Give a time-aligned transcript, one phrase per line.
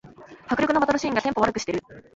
[0.47, 1.79] 迫力のバトルシーンがテンポ悪くしてる